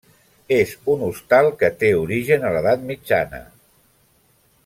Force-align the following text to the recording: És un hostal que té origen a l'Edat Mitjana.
És 0.55 0.71
un 0.93 1.03
hostal 1.07 1.49
que 1.59 1.69
té 1.83 1.91
origen 1.99 2.47
a 2.49 2.53
l'Edat 2.57 2.89
Mitjana. 2.89 3.43